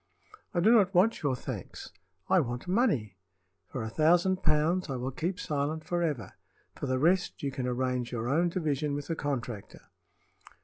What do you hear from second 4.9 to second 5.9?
will keep silent